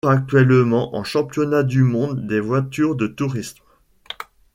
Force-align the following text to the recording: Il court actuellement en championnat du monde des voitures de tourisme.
Il 0.03 0.07
court 0.07 0.13
actuellement 0.15 0.95
en 0.95 1.03
championnat 1.03 1.61
du 1.61 1.83
monde 1.83 2.25
des 2.25 2.39
voitures 2.39 2.95
de 2.95 3.05
tourisme. 3.05 3.59